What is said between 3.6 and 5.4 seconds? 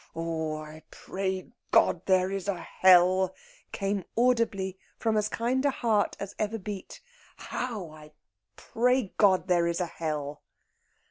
came audibly from as